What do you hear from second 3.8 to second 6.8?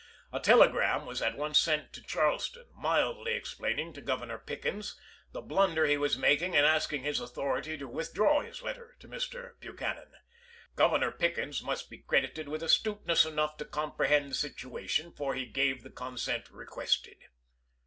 to Gov ernor Pickens the blunder he was making and